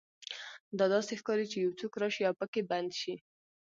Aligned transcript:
دا 0.77 0.85
داسې 0.95 1.13
ښکاري 1.19 1.45
چې 1.51 1.57
یو 1.63 1.71
څوک 1.79 1.93
راشي 2.01 2.23
او 2.29 2.33
پکې 2.39 2.61
بند 2.69 2.91
شي 3.01 3.15